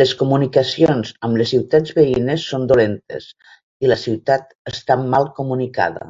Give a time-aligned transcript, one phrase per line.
[0.00, 3.30] Les comunicacions amb les ciutats veïnes són dolentes
[3.88, 6.08] i la ciutat està mal comunicada.